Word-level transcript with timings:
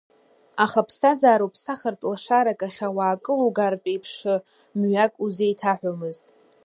Аха 0.63 0.79
аԥсҭазаара 0.81 1.47
уԥсахыртә, 1.47 2.05
лашарак 2.11 2.59
ахь 2.67 2.81
ауаа 2.87 3.15
кылугартә 3.23 3.87
еиԥш, 3.91 4.11
мҩак 4.79 5.13
узеиҭаҳәомызт. 5.23 6.27